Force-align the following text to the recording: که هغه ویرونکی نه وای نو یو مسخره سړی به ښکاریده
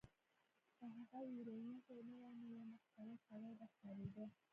که 0.77 0.85
هغه 0.97 1.19
ویرونکی 1.31 1.97
نه 2.09 2.15
وای 2.21 2.35
نو 2.41 2.47
یو 2.55 2.63
مسخره 2.71 3.09
سړی 3.27 3.51
به 3.57 3.65
ښکاریده 3.71 4.25